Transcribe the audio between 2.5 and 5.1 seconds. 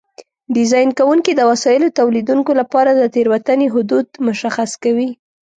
لپاره د تېروتنې حدود مشخص کوي.